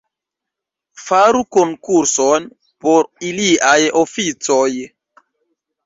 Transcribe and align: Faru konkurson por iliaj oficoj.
Faru 1.01 1.41
konkurson 1.59 2.49
por 2.87 3.09
iliaj 3.31 3.79
oficoj. 4.05 4.69